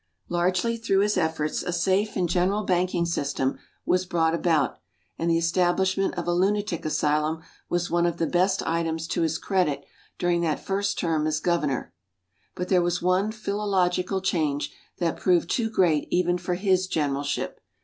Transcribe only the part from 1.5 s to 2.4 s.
a safe and